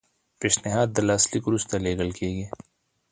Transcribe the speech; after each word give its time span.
پیشنهاد 0.39 0.89
د 0.93 0.97
لاسلیک 1.07 1.43
وروسته 1.45 1.73
لیږل 1.85 2.11
کیږي. 2.19 2.45